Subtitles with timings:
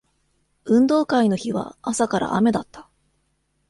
[0.65, 2.89] 運動会の日は朝から雨だった